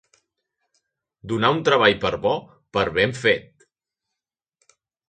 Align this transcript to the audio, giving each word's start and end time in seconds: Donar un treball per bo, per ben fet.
Donar 1.33 1.51
un 1.57 1.61
treball 1.69 1.95
per 2.07 2.13
bo, 2.27 2.33
per 2.79 2.87
ben 2.99 3.17
fet. 3.21 3.71